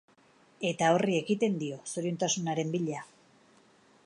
[0.69, 3.09] Eta horri ekiten dio, zoriontasunaren bila.